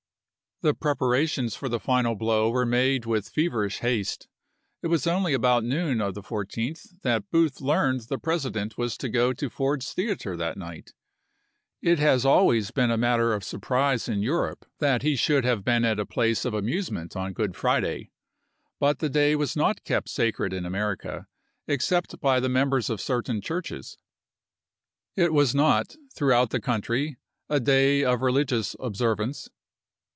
[0.63, 4.27] The preparations for the final blow were made with feverish haste;
[4.83, 9.09] it was only about noon of the 14th that Booth learned the President was to
[9.09, 10.93] go to Ford's Theater that night.
[11.81, 15.67] It has always been a matter of surprise in Europe that he should have 292
[15.67, 15.95] ABRAHAM LINCOLN <chap.
[15.95, 15.95] xiv.
[15.95, 16.53] been at a place of
[17.09, 18.11] amusement on Good Friday;
[18.79, 21.25] but the day was not kept sacred in America,
[21.67, 23.97] except by the members of certain churches.
[25.15, 27.17] It was not, throughout the country,
[27.49, 29.49] a day of religious observ ance.